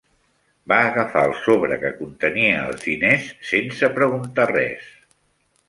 [0.71, 4.93] Va agafar el sobre que contenia els diners sense preguntar res.